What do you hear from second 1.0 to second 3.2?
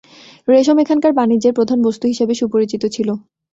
বাণিজ্যের প্রধান বস্তু হিসাবে সুপরিচিত ছিল।